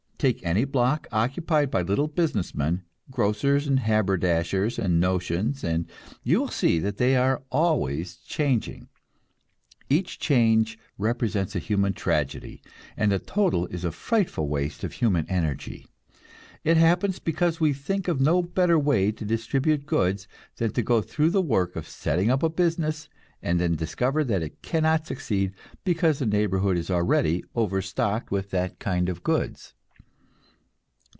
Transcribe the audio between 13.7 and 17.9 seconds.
is a frightful waste of human energy; it happens because we can